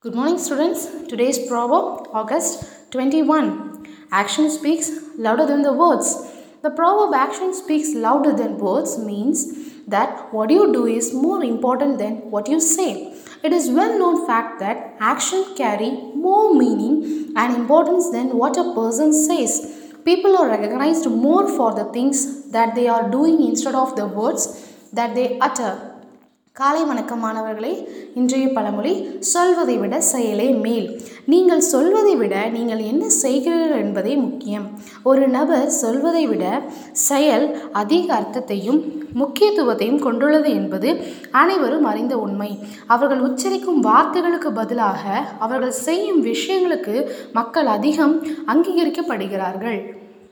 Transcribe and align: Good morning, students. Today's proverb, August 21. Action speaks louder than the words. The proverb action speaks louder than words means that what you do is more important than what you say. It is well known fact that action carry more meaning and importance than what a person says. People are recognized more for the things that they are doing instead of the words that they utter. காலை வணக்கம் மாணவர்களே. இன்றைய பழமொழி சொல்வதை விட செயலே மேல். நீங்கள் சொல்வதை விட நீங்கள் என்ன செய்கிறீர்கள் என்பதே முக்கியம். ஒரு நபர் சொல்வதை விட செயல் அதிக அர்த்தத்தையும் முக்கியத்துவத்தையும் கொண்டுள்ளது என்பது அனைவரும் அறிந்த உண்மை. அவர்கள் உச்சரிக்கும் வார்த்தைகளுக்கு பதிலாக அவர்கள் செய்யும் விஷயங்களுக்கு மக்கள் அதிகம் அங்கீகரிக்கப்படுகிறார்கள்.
Good 0.00 0.14
morning, 0.14 0.38
students. 0.38 0.86
Today's 1.08 1.40
proverb, 1.48 2.06
August 2.12 2.92
21. 2.92 3.84
Action 4.12 4.48
speaks 4.48 4.92
louder 5.16 5.44
than 5.44 5.62
the 5.62 5.72
words. 5.72 6.24
The 6.62 6.70
proverb 6.70 7.12
action 7.14 7.52
speaks 7.52 7.96
louder 7.96 8.32
than 8.32 8.58
words 8.58 8.96
means 8.96 9.40
that 9.88 10.32
what 10.32 10.50
you 10.50 10.72
do 10.72 10.86
is 10.86 11.12
more 11.12 11.42
important 11.42 11.98
than 11.98 12.30
what 12.30 12.46
you 12.48 12.60
say. 12.60 13.12
It 13.42 13.52
is 13.52 13.70
well 13.70 13.98
known 13.98 14.24
fact 14.24 14.60
that 14.60 14.94
action 15.00 15.44
carry 15.56 15.90
more 16.14 16.54
meaning 16.54 17.32
and 17.34 17.56
importance 17.56 18.08
than 18.10 18.38
what 18.38 18.56
a 18.56 18.72
person 18.74 19.12
says. 19.12 19.52
People 20.04 20.38
are 20.38 20.48
recognized 20.48 21.10
more 21.10 21.48
for 21.48 21.74
the 21.74 21.86
things 21.86 22.52
that 22.52 22.76
they 22.76 22.86
are 22.86 23.10
doing 23.10 23.42
instead 23.42 23.74
of 23.74 23.96
the 23.96 24.06
words 24.06 24.46
that 24.92 25.16
they 25.16 25.40
utter. 25.40 25.97
காலை 26.58 26.84
வணக்கம் 26.84 27.20
மாணவர்களே. 27.20 27.88
இன்றைய 28.14 28.48
பழமொழி 28.48 28.92
சொல்வதை 29.20 29.76
விட 29.78 30.00
செயலே 30.00 30.50
மேல். 30.50 31.00
நீங்கள் 31.24 31.60
சொல்வதை 31.60 32.16
விட 32.16 32.46
நீங்கள் 32.46 32.78
என்ன 32.78 33.06
செய்கிறீர்கள் 33.22 33.82
என்பதே 33.82 34.14
முக்கியம். 34.14 34.70
ஒரு 35.02 35.28
நபர் 35.28 35.68
சொல்வதை 35.68 36.26
விட 36.26 36.62
செயல் 36.92 37.70
அதிக 37.72 38.14
அர்த்தத்தையும் 38.14 38.80
முக்கியத்துவத்தையும் 39.14 39.98
கொண்டுள்ளது 39.98 40.50
என்பது 40.50 40.96
அனைவரும் 41.30 41.84
அறிந்த 41.84 42.18
உண்மை. 42.18 42.58
அவர்கள் 42.86 43.20
உச்சரிக்கும் 43.20 43.82
வார்த்தைகளுக்கு 43.82 44.50
பதிலாக 44.54 45.04
அவர்கள் 45.38 45.70
செய்யும் 45.70 46.24
விஷயங்களுக்கு 46.24 47.08
மக்கள் 47.32 47.66
அதிகம் 47.66 48.26
அங்கீகரிக்கப்படுகிறார்கள். 48.46 50.06